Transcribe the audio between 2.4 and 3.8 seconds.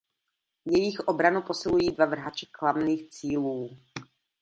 klamných cílů.